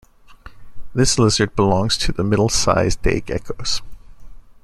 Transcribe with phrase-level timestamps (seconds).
[0.95, 3.83] This lizard belongs to the middle-sized day geckos.